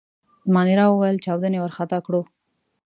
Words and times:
مانیرا 0.53 0.85
وویل: 0.89 1.17
چاودنې 1.25 1.57
وارخطا 1.59 1.97
کړو. 2.05 2.21